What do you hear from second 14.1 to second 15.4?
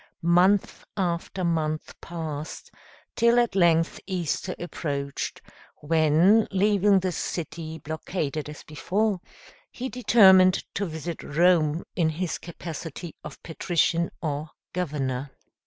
or governor.